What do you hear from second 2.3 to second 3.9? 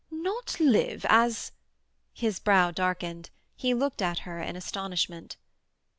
brow darkened; he